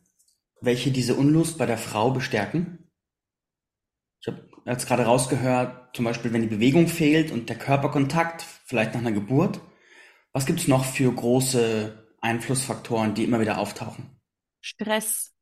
[0.60, 2.90] welche diese Unlust bei der Frau bestärken?
[4.20, 8.94] Ich habe jetzt gerade rausgehört, zum Beispiel, wenn die Bewegung fehlt und der Körperkontakt, vielleicht
[8.94, 9.60] nach einer Geburt.
[10.32, 14.18] Was gibt's noch für große Einflussfaktoren, die immer wieder auftauchen?
[14.60, 15.32] Stress.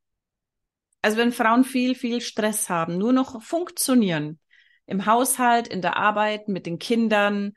[1.00, 4.38] Also wenn Frauen viel, viel Stress haben, nur noch funktionieren.
[4.86, 7.54] Im Haushalt, in der Arbeit, mit den Kindern,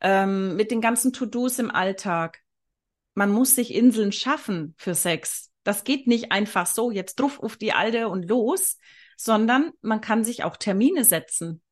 [0.00, 2.40] ähm, mit den ganzen To-Dos im Alltag.
[3.14, 5.50] Man muss sich Inseln schaffen für Sex.
[5.64, 8.78] Das geht nicht einfach so, jetzt drauf auf die Alte und los,
[9.24, 11.62] sondern man kann sich auch Termine setzen.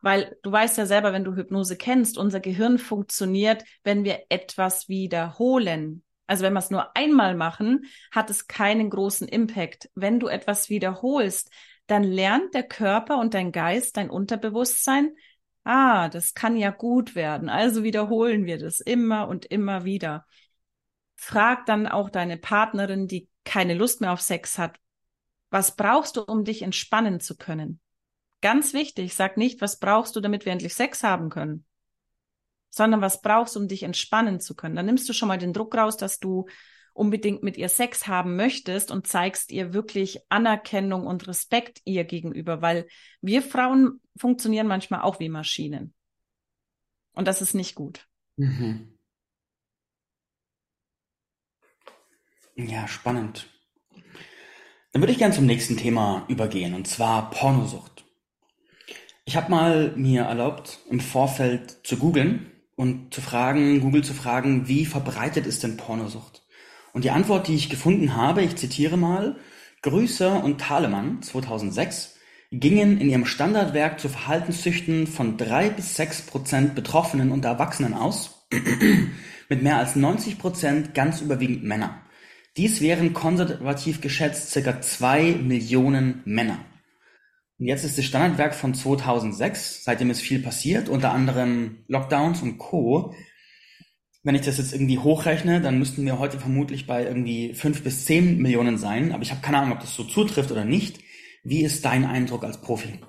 [0.00, 4.88] Weil du weißt ja selber, wenn du Hypnose kennst, unser Gehirn funktioniert, wenn wir etwas
[4.88, 6.02] wiederholen.
[6.26, 9.90] Also wenn wir es nur einmal machen, hat es keinen großen Impact.
[9.94, 11.52] Wenn du etwas wiederholst,
[11.86, 15.14] dann lernt der Körper und dein Geist, dein Unterbewusstsein,
[15.62, 17.48] ah, das kann ja gut werden.
[17.48, 20.26] Also wiederholen wir das immer und immer wieder.
[21.14, 24.78] Frag dann auch deine Partnerin, die keine Lust mehr auf Sex hat,
[25.52, 27.78] was brauchst du, um dich entspannen zu können?
[28.40, 31.66] Ganz wichtig, sag nicht, was brauchst du, damit wir endlich Sex haben können,
[32.70, 34.74] sondern was brauchst du, um dich entspannen zu können.
[34.74, 36.46] Dann nimmst du schon mal den Druck raus, dass du
[36.94, 42.62] unbedingt mit ihr Sex haben möchtest und zeigst ihr wirklich Anerkennung und Respekt ihr gegenüber,
[42.62, 42.88] weil
[43.20, 45.94] wir Frauen funktionieren manchmal auch wie Maschinen.
[47.12, 48.08] Und das ist nicht gut.
[48.36, 48.98] Mhm.
[52.56, 53.51] Ja, spannend.
[54.92, 58.04] Dann würde ich gerne zum nächsten Thema übergehen, und zwar Pornosucht.
[59.24, 64.68] Ich habe mal mir erlaubt, im Vorfeld zu googeln und zu fragen, Google zu fragen,
[64.68, 66.42] wie verbreitet ist denn Pornosucht?
[66.92, 69.36] Und die Antwort, die ich gefunden habe, ich zitiere mal,
[69.80, 72.16] Grüßer und Thalemann 2006
[72.50, 78.46] gingen in ihrem Standardwerk zu Verhaltenssüchten von drei bis sechs Prozent Betroffenen und Erwachsenen aus,
[79.48, 82.01] mit mehr als 90 Prozent ganz überwiegend Männer.
[82.56, 86.58] Dies wären konservativ geschätzt circa zwei Millionen Männer.
[87.58, 92.58] Und jetzt ist das Standardwerk von 2006, seitdem ist viel passiert, unter anderem Lockdowns und
[92.58, 93.14] Co.
[94.22, 98.04] Wenn ich das jetzt irgendwie hochrechne, dann müssten wir heute vermutlich bei irgendwie fünf bis
[98.04, 101.00] zehn Millionen sein, aber ich habe keine Ahnung, ob das so zutrifft oder nicht.
[101.44, 103.00] Wie ist dein Eindruck als Profi?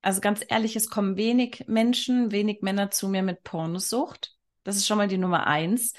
[0.00, 4.36] Also ganz ehrlich, es kommen wenig Menschen, wenig Männer zu mir mit Pornosucht.
[4.64, 5.92] Das ist schon mal die Nummer eins.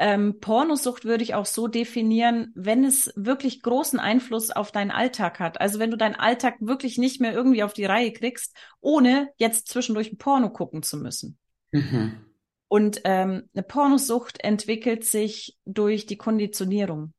[0.00, 5.40] Ähm, Pornosucht würde ich auch so definieren, wenn es wirklich großen Einfluss auf deinen Alltag
[5.40, 5.60] hat.
[5.60, 9.66] Also wenn du deinen Alltag wirklich nicht mehr irgendwie auf die Reihe kriegst, ohne jetzt
[9.66, 11.36] zwischendurch ein Porno gucken zu müssen.
[11.72, 12.24] Mhm.
[12.68, 17.12] Und ähm, eine Pornosucht entwickelt sich durch die Konditionierung.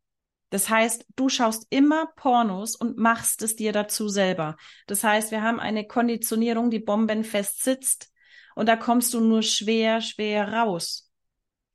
[0.50, 4.56] Das heißt, du schaust immer Pornos und machst es dir dazu selber.
[4.88, 8.12] Das heißt, wir haben eine Konditionierung, die bombenfest sitzt
[8.56, 11.09] und da kommst du nur schwer, schwer raus.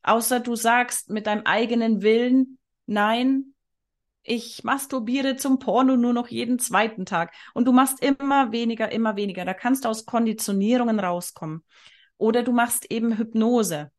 [0.05, 3.55] Außer du sagst mit deinem eigenen Willen, nein,
[4.23, 7.35] ich masturbiere zum Porno nur noch jeden zweiten Tag.
[7.55, 9.45] Und du machst immer weniger, immer weniger.
[9.45, 11.65] Da kannst du aus Konditionierungen rauskommen.
[12.17, 13.91] Oder du machst eben Hypnose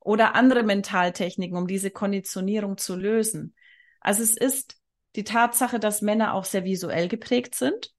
[0.00, 3.54] oder andere Mentaltechniken, um diese Konditionierung zu lösen.
[4.00, 4.76] Also es ist
[5.16, 7.92] die Tatsache, dass Männer auch sehr visuell geprägt sind.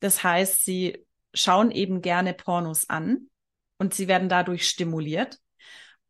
[0.00, 1.04] Das heißt, sie
[1.34, 3.28] schauen eben gerne Pornos an
[3.78, 5.40] und sie werden dadurch stimuliert.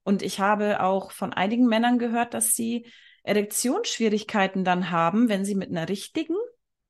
[0.07, 2.87] Und ich habe auch von einigen Männern gehört, dass sie
[3.25, 6.37] Erektionsschwierigkeiten dann haben, wenn sie mit einer richtigen,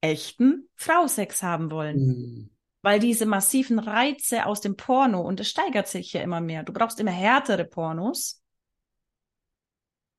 [0.02, 1.96] echten Frau Sex haben wollen.
[1.96, 2.50] Mhm.
[2.82, 6.74] Weil diese massiven Reize aus dem Porno, und es steigert sich ja immer mehr, du
[6.74, 8.42] brauchst immer härtere Pornos,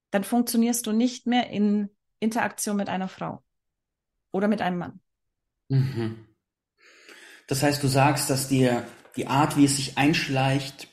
[0.09, 3.43] dann funktionierst du nicht mehr in Interaktion mit einer Frau
[4.31, 4.99] oder mit einem Mann.
[5.69, 6.25] Mhm.
[7.45, 10.87] Das heißt, du sagst, dass dir die Art, wie es sich einschleicht,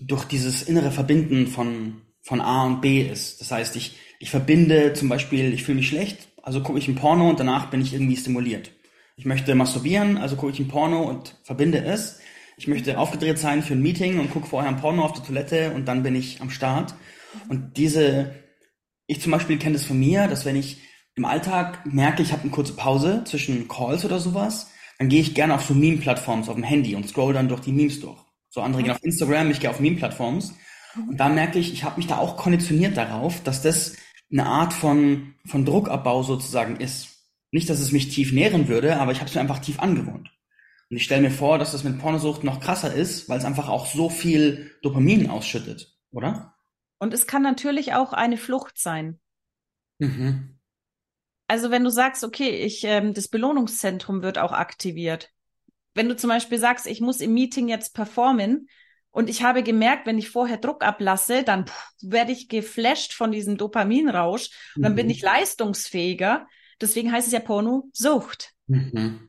[0.00, 3.40] durch dieses innere Verbinden von, von A und B ist.
[3.40, 6.94] Das heißt, ich, ich verbinde zum Beispiel, ich fühle mich schlecht, also gucke ich ein
[6.94, 8.72] Porno und danach bin ich irgendwie stimuliert.
[9.16, 12.20] Ich möchte masturbieren, also gucke ich ein Porno und verbinde es.
[12.56, 15.72] Ich möchte aufgedreht sein für ein Meeting und gucke vorher ein Porno auf der Toilette
[15.72, 16.94] und dann bin ich am Start.
[17.48, 18.34] Und diese,
[19.06, 20.78] ich zum Beispiel kenne das von mir, dass wenn ich
[21.14, 25.34] im Alltag merke, ich habe eine kurze Pause zwischen Calls oder sowas, dann gehe ich
[25.34, 28.20] gerne auf so Meme-Plattforms auf dem Handy und scroll dann durch die Memes durch.
[28.50, 30.54] So andere gehen auf Instagram, ich gehe auf Meme-Plattforms.
[30.96, 33.96] Und da merke ich, ich habe mich da auch konditioniert darauf, dass das
[34.30, 37.08] eine Art von, von Druckabbau sozusagen ist.
[37.52, 40.30] Nicht, dass es mich tief nähren würde, aber ich habe es mir einfach tief angewohnt.
[40.90, 43.68] Und ich stelle mir vor, dass das mit Pornosucht noch krasser ist, weil es einfach
[43.68, 46.56] auch so viel Dopamin ausschüttet, oder?
[46.98, 49.20] Und es kann natürlich auch eine Flucht sein.
[49.98, 50.58] Mhm.
[51.46, 55.30] Also wenn du sagst, okay, ich ähm, das Belohnungszentrum wird auch aktiviert,
[55.94, 58.68] wenn du zum Beispiel sagst, ich muss im Meeting jetzt performen
[59.10, 61.64] und ich habe gemerkt, wenn ich vorher Druck ablasse, dann
[62.00, 64.96] werde ich geflasht von diesem Dopaminrausch und dann mhm.
[64.96, 66.46] bin ich leistungsfähiger.
[66.80, 68.54] Deswegen heißt es ja Porno Sucht.
[68.66, 69.28] Mhm.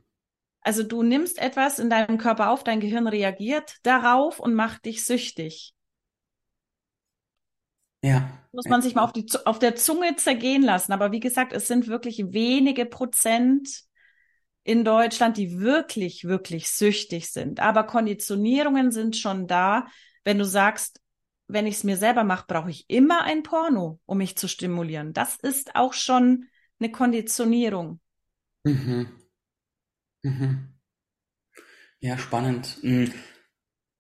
[0.62, 5.04] Also du nimmst etwas in deinem Körper auf, dein Gehirn reagiert darauf und macht dich
[5.04, 5.74] süchtig.
[8.04, 8.30] Ja.
[8.52, 10.92] Muss man sich mal auf, die, auf der Zunge zergehen lassen.
[10.92, 13.86] Aber wie gesagt, es sind wirklich wenige Prozent
[14.64, 17.60] in Deutschland, die wirklich, wirklich süchtig sind.
[17.60, 19.88] Aber Konditionierungen sind schon da,
[20.24, 21.02] wenn du sagst,
[21.48, 25.14] wenn ich es mir selber mache, brauche ich immer ein Porno, um mich zu stimulieren.
[25.14, 26.46] Das ist auch schon
[26.80, 28.00] eine Konditionierung.
[28.64, 29.08] Mhm.
[30.24, 30.68] Mhm.
[32.00, 32.78] Ja, spannend.
[32.84, 33.14] Ein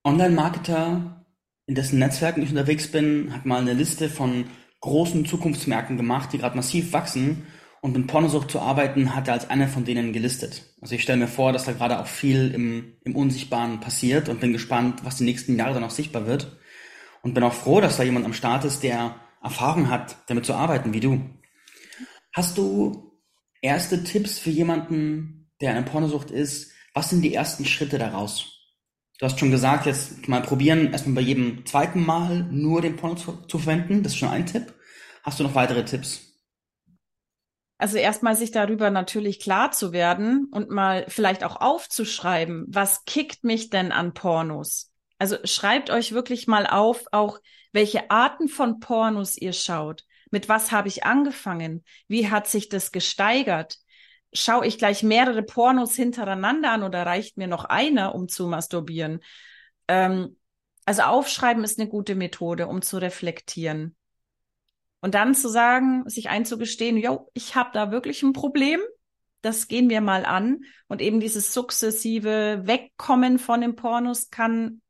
[0.04, 1.26] Online-Marketer,
[1.66, 4.46] in dessen Netzwerken ich unterwegs bin, hat mal eine Liste von
[4.80, 7.46] großen Zukunftsmärkten gemacht, die gerade massiv wachsen
[7.82, 10.64] und mit Pornosucht zu arbeiten, hat er als einer von denen gelistet.
[10.82, 14.40] Also ich stelle mir vor, dass da gerade auch viel im, im Unsichtbaren passiert und
[14.40, 16.58] bin gespannt, was die nächsten Jahre dann auch sichtbar wird.
[17.24, 20.54] Und bin auch froh, dass da jemand am Start ist, der Erfahrung hat, damit zu
[20.54, 21.22] arbeiten wie du.
[22.34, 23.20] Hast du
[23.62, 28.60] erste Tipps für jemanden, der eine Pornosucht ist, Was sind die ersten Schritte daraus?
[29.20, 33.16] Du hast schon gesagt, jetzt mal probieren, erstmal bei jedem zweiten Mal nur den Porno
[33.16, 34.04] zu, zu verwenden.
[34.04, 34.74] Das ist schon ein Tipp.
[35.24, 36.31] Hast du noch weitere Tipps?
[37.82, 43.44] Also erstmal sich darüber natürlich klar zu werden und mal vielleicht auch aufzuschreiben, was kickt
[43.44, 44.92] mich denn an Pornos?
[45.18, 47.40] Also schreibt euch wirklich mal auf, auch
[47.72, 50.04] welche Arten von Pornos ihr schaut.
[50.30, 51.84] Mit was habe ich angefangen?
[52.08, 53.78] Wie hat sich das gesteigert?
[54.32, 59.22] Schaue ich gleich mehrere Pornos hintereinander an oder reicht mir noch einer, um zu masturbieren?
[59.88, 60.38] Ähm,
[60.86, 63.96] also aufschreiben ist eine gute Methode, um zu reflektieren.
[65.02, 68.80] Und dann zu sagen, sich einzugestehen, yo, ich habe da wirklich ein Problem.
[69.42, 70.62] Das gehen wir mal an.
[70.88, 74.82] Und eben dieses sukzessive Wegkommen von den Pornos kann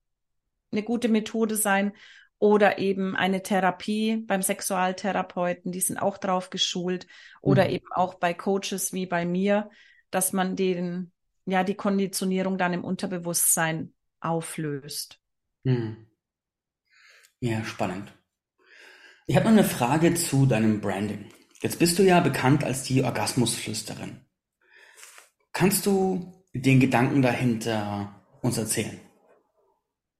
[0.71, 1.93] eine gute Methode sein,
[2.41, 7.05] oder eben eine Therapie beim Sexualtherapeuten, die sind auch drauf geschult
[7.39, 7.69] oder mhm.
[7.69, 9.69] eben auch bei Coaches wie bei mir,
[10.09, 11.11] dass man den,
[11.45, 15.19] ja, die Konditionierung dann im Unterbewusstsein auflöst.
[15.61, 16.07] Mhm.
[17.41, 18.11] Ja, spannend.
[19.27, 21.29] Ich habe noch eine Frage zu deinem Branding.
[21.61, 24.25] Jetzt bist du ja bekannt als die Orgasmusflüsterin.
[25.53, 28.99] Kannst du den Gedanken dahinter uns erzählen?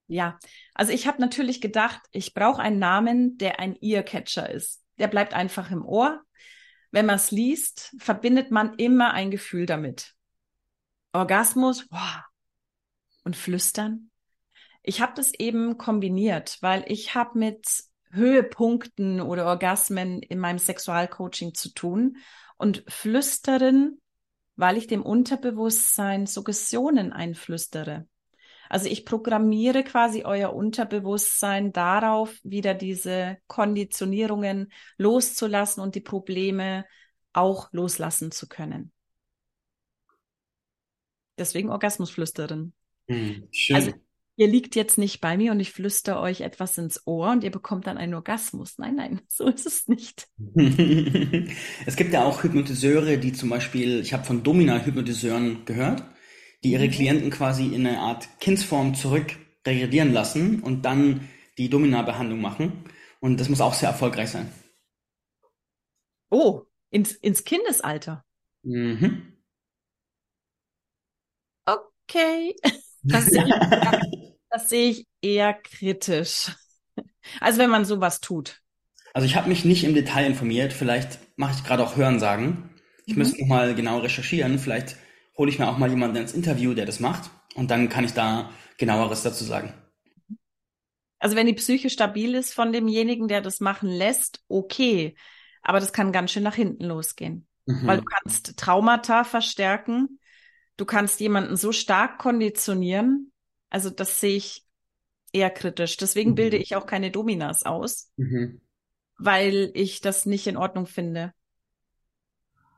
[0.08, 0.38] Ja,
[0.76, 4.84] also ich habe natürlich gedacht, ich brauche einen Namen, der ein Earcatcher ist.
[5.00, 6.22] Der bleibt einfach im Ohr.
[6.92, 10.14] Wenn man es liest, verbindet man immer ein Gefühl damit.
[11.14, 12.22] Orgasmus wow.
[13.24, 14.12] und Flüstern.
[14.84, 17.66] Ich habe das eben kombiniert, weil ich habe mit
[18.14, 22.18] Höhepunkten oder Orgasmen in meinem Sexualcoaching zu tun
[22.58, 23.98] und flüstern,
[24.56, 28.08] weil ich dem Unterbewusstsein Suggestionen einflüstere.
[28.70, 36.86] Also ich programmiere quasi euer Unterbewusstsein darauf, wieder diese Konditionierungen loszulassen und die Probleme
[37.34, 38.94] auch loslassen zu können.
[41.38, 42.74] Deswegen Orgasmusflüsterin.
[43.08, 43.76] Hm, schön.
[43.76, 43.92] Also
[44.42, 47.52] ihr liegt jetzt nicht bei mir und ich flüstere euch etwas ins Ohr und ihr
[47.52, 48.80] bekommt dann einen Orgasmus.
[48.80, 50.28] Nein, nein, so ist es nicht.
[51.86, 56.04] es gibt ja auch Hypnotiseure, die zum Beispiel, ich habe von Domina-Hypnotiseuren gehört,
[56.64, 56.92] die ihre mhm.
[56.92, 62.86] Klienten quasi in eine Art Kindsform zurück regredieren lassen und dann die Domina-Behandlung machen.
[63.20, 64.52] Und das muss auch sehr erfolgreich sein.
[66.32, 68.26] Oh, ins, ins Kindesalter.
[68.64, 69.38] Mhm.
[71.66, 72.56] Okay.
[73.04, 74.21] Das sehe, ich,
[74.52, 76.52] das sehe ich eher kritisch.
[77.40, 78.62] Also wenn man sowas tut.
[79.14, 80.74] Also ich habe mich nicht im Detail informiert.
[80.74, 82.72] Vielleicht mache ich gerade auch Hörensagen.
[83.06, 83.20] Ich mhm.
[83.20, 84.58] müsste nochmal genau recherchieren.
[84.58, 84.98] Vielleicht
[85.38, 87.30] hole ich mir auch mal jemanden ins Interview, der das macht.
[87.56, 89.74] Und dann kann ich da genaueres dazu sagen.
[91.20, 95.16] Also wenn die Psyche stabil ist von demjenigen, der das machen lässt, okay.
[95.62, 97.48] Aber das kann ganz schön nach hinten losgehen.
[97.68, 97.88] Mhm.
[97.88, 100.20] Weil du kannst Traumata verstärken.
[100.78, 103.31] Du kannst jemanden so stark konditionieren.
[103.72, 104.68] Also das sehe ich
[105.34, 105.98] eher kritisch.
[105.98, 106.36] Deswegen mhm.
[106.36, 108.62] bilde ich auch keine Dominas aus, mhm.
[109.18, 111.34] weil ich das nicht in Ordnung finde.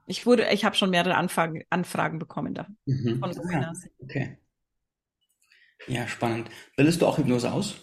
[0.06, 3.20] Ich wurde, ich habe schon mehrere Anfragen, Anfragen bekommen da mhm.
[3.20, 3.84] von Seminars.
[3.84, 4.38] Ja, okay.
[5.88, 6.50] Ja, spannend.
[6.78, 7.76] Bildest du auch Hypnose aus?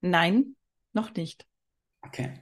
[0.00, 0.56] Nein,
[0.92, 1.46] noch nicht.
[2.02, 2.32] Okay.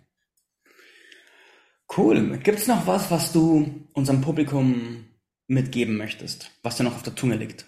[1.97, 2.39] Cool.
[2.39, 5.07] Gibt es noch was, was du unserem Publikum
[5.47, 7.67] mitgeben möchtest, was dir noch auf der Zunge liegt?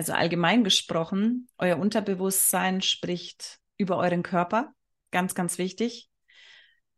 [0.00, 4.72] Also allgemein gesprochen, euer Unterbewusstsein spricht über euren Körper.
[5.10, 6.08] Ganz, ganz wichtig.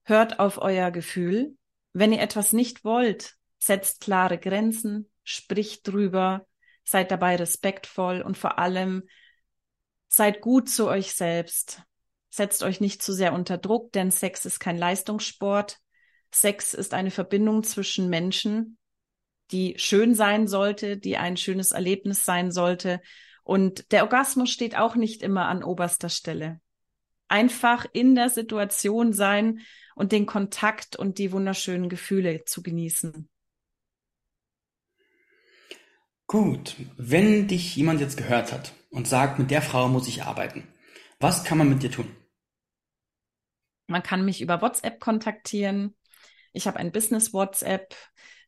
[0.04, 1.56] Hört auf euer Gefühl.
[1.94, 6.46] Wenn ihr etwas nicht wollt, setzt klare Grenzen, spricht drüber,
[6.84, 9.02] seid dabei respektvoll und vor allem
[10.06, 11.82] seid gut zu euch selbst.
[12.30, 15.80] Setzt euch nicht zu sehr unter Druck, denn Sex ist kein Leistungssport.
[16.30, 18.78] Sex ist eine Verbindung zwischen Menschen,
[19.50, 23.00] die schön sein sollte, die ein schönes Erlebnis sein sollte.
[23.42, 26.60] Und der Orgasmus steht auch nicht immer an oberster Stelle.
[27.28, 29.60] Einfach in der Situation sein
[29.94, 33.28] und den Kontakt und die wunderschönen Gefühle zu genießen.
[36.26, 40.66] Gut, wenn dich jemand jetzt gehört hat und sagt, mit der Frau muss ich arbeiten,
[41.20, 42.16] was kann man mit dir tun?
[43.86, 45.94] Man kann mich über WhatsApp kontaktieren.
[46.52, 47.94] Ich habe ein Business WhatsApp.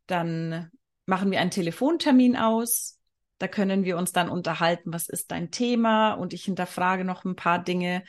[0.06, 0.70] Dann
[1.06, 2.98] machen wir einen Telefontermin aus.
[3.38, 6.14] Da können wir uns dann unterhalten, was ist dein Thema?
[6.14, 8.04] Und ich hinterfrage noch ein paar Dinge,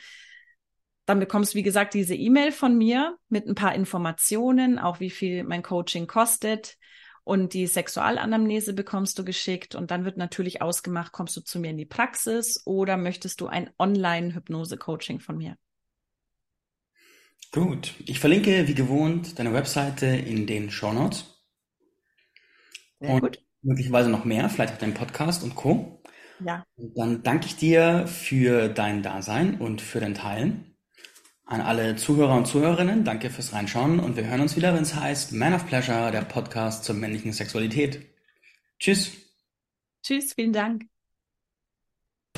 [1.06, 5.10] dann bekommst du, wie gesagt, diese E-Mail von mir mit ein paar Informationen, auch wie
[5.10, 6.76] viel mein Coaching kostet.
[7.22, 9.76] Und die Sexualanamnese bekommst du geschickt.
[9.76, 13.46] Und dann wird natürlich ausgemacht, kommst du zu mir in die Praxis oder möchtest du
[13.46, 15.56] ein Online-Hypnose-Coaching von mir?
[17.52, 17.94] Gut.
[18.04, 21.35] Ich verlinke wie gewohnt deine Webseite in den Show Notes.
[23.00, 23.44] Sehr Und gut.
[23.62, 26.02] möglicherweise noch mehr, vielleicht auch dein Podcast und Co.
[26.38, 26.64] Ja.
[26.76, 30.76] Und dann danke ich dir für dein Dasein und für dein Teilen.
[31.44, 34.94] An alle Zuhörer und Zuhörerinnen, danke fürs Reinschauen und wir hören uns wieder, wenn es
[34.96, 38.06] heißt Man of Pleasure, der Podcast zur männlichen Sexualität.
[38.78, 39.12] Tschüss.
[40.02, 40.86] Tschüss, vielen Dank.